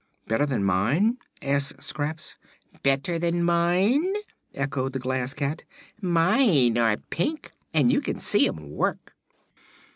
"Better 0.25 0.47
than 0.47 0.63
mine?" 0.63 1.19
asked 1.43 1.83
Scraps. 1.83 2.35
"Better 2.81 3.19
than 3.19 3.43
mine?" 3.43 4.15
echoed 4.55 4.93
the 4.93 4.99
Glass 4.99 5.35
Cat. 5.35 5.61
"Mine 6.01 6.75
are 6.79 6.97
pink, 6.97 7.51
and 7.71 7.93
you 7.93 8.01
can 8.01 8.17
see 8.19 8.47
'em 8.47 8.71
work." 8.71 9.13